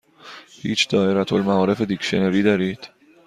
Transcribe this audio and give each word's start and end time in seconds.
هیچ 0.61 0.89
دائره 0.89 1.33
المعارف 1.33 1.81
دیکشنری 1.81 2.43
دارید؟ 2.43 2.89